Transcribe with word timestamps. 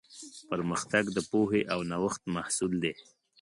پرمختګ 0.49 1.03
د 1.15 1.17
پوهې 1.31 1.61
او 1.73 1.79
نوښت 1.91 2.21
محصول 2.35 2.73
دی. 2.83 2.93